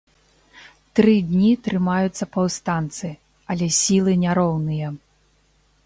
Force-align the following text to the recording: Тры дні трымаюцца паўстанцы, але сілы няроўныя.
Тры 0.99 1.11
дні 1.31 1.51
трымаюцца 1.67 2.29
паўстанцы, 2.37 3.07
але 3.55 3.65
сілы 3.85 4.19
няроўныя. 4.27 4.87